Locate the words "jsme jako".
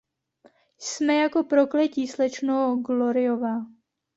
0.79-1.43